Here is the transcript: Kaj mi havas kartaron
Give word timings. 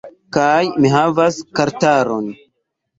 Kaj 0.37 0.63
mi 0.79 0.91
havas 0.95 1.39
kartaron 1.61 2.37